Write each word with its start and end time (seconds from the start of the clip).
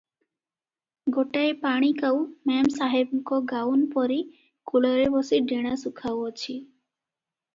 ଗୋଟାଏ 1.17 1.49
ପାଣିକାଉ 1.65 2.23
ମେମେସାହେବଙ୍କ 2.51 3.39
ଗାଉନ୍ 3.51 3.83
ପରି 3.97 4.17
କୂଳରେ 4.71 5.03
ବସି 5.17 5.41
ଡେଣା 5.53 5.75
ସୁଖାଉ 5.83 6.25
ଅଛି। 6.31 6.57